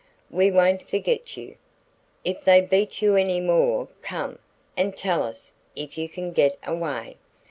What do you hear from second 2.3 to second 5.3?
they beat you any more come, and tell